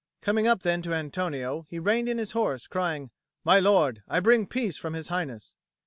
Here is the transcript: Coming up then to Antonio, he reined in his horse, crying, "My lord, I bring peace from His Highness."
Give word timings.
Coming 0.19 0.47
up 0.47 0.63
then 0.63 0.81
to 0.81 0.95
Antonio, 0.95 1.67
he 1.69 1.77
reined 1.77 2.09
in 2.09 2.17
his 2.17 2.31
horse, 2.31 2.65
crying, 2.65 3.11
"My 3.43 3.59
lord, 3.59 4.01
I 4.07 4.19
bring 4.19 4.47
peace 4.47 4.75
from 4.75 4.95
His 4.95 5.09
Highness." 5.09 5.53